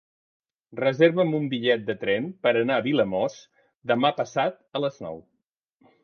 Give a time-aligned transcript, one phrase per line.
[0.77, 3.35] Reserva'm un bitllet de tren per anar a Vilamòs
[3.91, 5.21] demà passat a les nou.